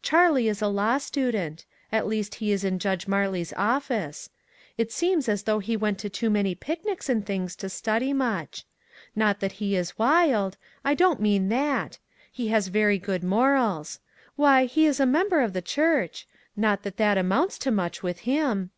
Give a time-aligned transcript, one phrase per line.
[0.00, 4.30] Charlie is a law student; at least he is in Judge Marley's office.
[4.78, 8.64] It seems as though he went to too many picnics and tilings to study much.
[9.16, 11.98] Not that he is wild; I don't mean that.
[12.30, 13.98] He has very good mor als.
[14.36, 18.20] Why, he is a member of the church; not that that amounts to much with
[18.20, 18.70] him."